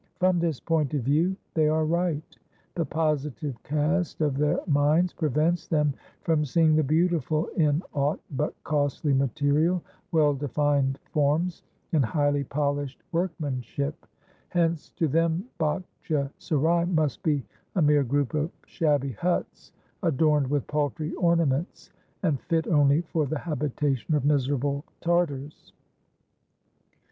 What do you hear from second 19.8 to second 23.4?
adorned with paltry ornaments, and fit only for the